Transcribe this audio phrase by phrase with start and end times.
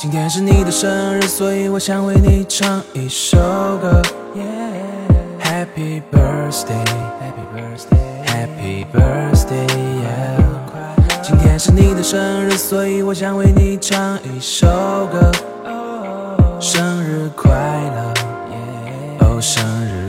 [0.00, 3.36] 今天是你的生日，所以我想为你唱一首
[3.82, 4.00] 歌。
[5.42, 6.86] Happy birthday,
[7.20, 9.66] Happy birthday, Happy birthday,
[10.00, 11.20] yeah。
[11.22, 14.66] 今天是你的生日，所以我想为你唱一首
[15.12, 15.30] 歌。
[16.58, 18.14] 生日快乐，
[19.18, 19.99] 哦生日。